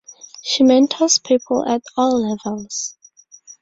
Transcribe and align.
She 0.41 0.63
mentors 0.63 1.19
people 1.19 1.63
at 1.67 1.83
all 1.95 2.27
levels. 2.27 2.97